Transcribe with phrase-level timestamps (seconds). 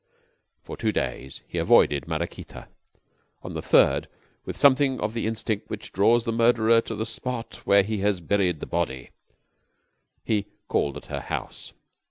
[0.63, 2.69] For two days he avoided Maraquita.
[3.43, 4.07] On the third,
[4.45, 8.19] with something of the instinct which draws the murderer to the spot where he has
[8.19, 9.11] buried the body,
[10.25, 11.73] he called at her house.